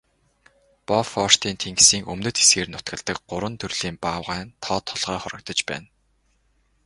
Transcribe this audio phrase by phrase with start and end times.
[0.87, 5.87] Бофортын тэнгисийн өмнөд хэсгээр нутагладаг гурван төрлийн баавгайн тоо толгой хорогдож байна.